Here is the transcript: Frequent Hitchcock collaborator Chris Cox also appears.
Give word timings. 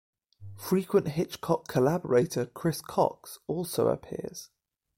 Frequent 0.55 1.09
Hitchcock 1.09 1.67
collaborator 1.67 2.47
Chris 2.47 2.81
Cox 2.81 3.37
also 3.45 3.89
appears. 3.89 4.49